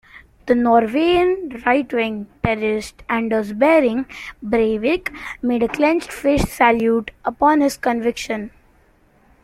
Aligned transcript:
The 0.47 0.55
Norwegian 0.55 1.61
right-wing 1.63 2.25
terrorist 2.43 3.03
Anders 3.07 3.53
Behring 3.53 4.07
Breivik 4.43 5.13
made 5.43 5.61
a 5.61 5.67
clenched-fist 5.67 6.47
salute 6.49 7.11
upon 7.23 7.61
his 7.61 7.77
conviction. 7.77 8.49